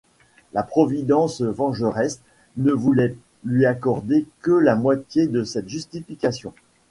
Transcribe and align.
La 0.53 0.63
Providence 0.63 1.43
vengeresse 1.43 2.21
ne 2.57 2.71
voulait 2.71 3.15
lui 3.43 3.67
accorder 3.67 4.25
que 4.41 4.49
la 4.49 4.75
moitié 4.75 5.27
de 5.27 5.43
cette 5.43 5.69
justification. 5.69 6.55